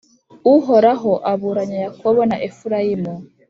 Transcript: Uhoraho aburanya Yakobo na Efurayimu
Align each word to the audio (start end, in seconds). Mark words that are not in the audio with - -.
Uhoraho 0.55 1.11
aburanya 1.31 1.77
Yakobo 1.85 2.21
na 2.29 2.37
Efurayimu 2.47 3.13